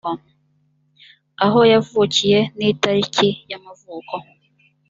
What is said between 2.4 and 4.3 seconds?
n’itariki y’amavuko